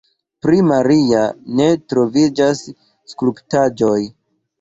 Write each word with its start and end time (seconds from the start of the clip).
Pri 0.43 0.59
Maria 0.69 1.19
ne 1.59 1.67
troviĝas 1.93 2.63
skulptaĵoj. 3.13 3.99